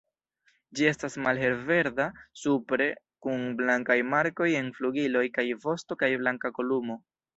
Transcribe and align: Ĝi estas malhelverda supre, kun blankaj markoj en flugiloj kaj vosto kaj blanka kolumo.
Ĝi 0.77 0.87
estas 0.91 1.17
malhelverda 1.25 2.07
supre, 2.43 2.87
kun 3.27 3.43
blankaj 3.61 3.99
markoj 4.15 4.49
en 4.63 4.73
flugiloj 4.79 5.23
kaj 5.37 5.47
vosto 5.67 5.99
kaj 6.03 6.11
blanka 6.23 6.53
kolumo. 6.59 6.99